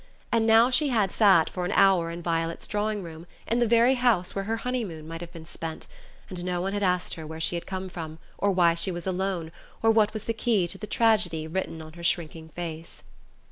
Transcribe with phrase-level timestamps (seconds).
[0.31, 3.93] And now she had sat for an hour in Violet's drawing room, in the very
[3.93, 5.85] house where her honey moon might have been spent;
[6.27, 9.05] and no one had asked her where she had come from, or why she was
[9.05, 9.51] alone,
[9.83, 13.03] or what was the key to the tragedy written on her shrinking face....